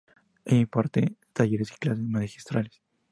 [0.45, 2.81] Ella imparte talleres y clases magistrales.